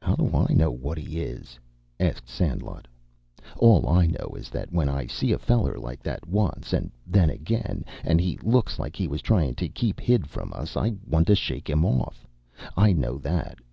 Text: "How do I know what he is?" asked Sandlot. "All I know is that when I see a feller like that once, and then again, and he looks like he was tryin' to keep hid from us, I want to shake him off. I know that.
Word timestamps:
"How 0.00 0.14
do 0.14 0.30
I 0.32 0.52
know 0.54 0.70
what 0.70 0.96
he 0.96 1.18
is?" 1.18 1.58
asked 1.98 2.28
Sandlot. 2.28 2.86
"All 3.58 3.88
I 3.88 4.06
know 4.06 4.36
is 4.36 4.48
that 4.50 4.70
when 4.70 4.88
I 4.88 5.08
see 5.08 5.32
a 5.32 5.40
feller 5.40 5.76
like 5.76 6.04
that 6.04 6.28
once, 6.28 6.72
and 6.72 6.92
then 7.04 7.30
again, 7.30 7.84
and 8.04 8.20
he 8.20 8.38
looks 8.44 8.78
like 8.78 8.94
he 8.94 9.08
was 9.08 9.22
tryin' 9.22 9.56
to 9.56 9.68
keep 9.68 9.98
hid 9.98 10.28
from 10.28 10.52
us, 10.54 10.76
I 10.76 10.94
want 11.04 11.26
to 11.26 11.34
shake 11.34 11.68
him 11.68 11.84
off. 11.84 12.24
I 12.76 12.92
know 12.92 13.18
that. 13.18 13.58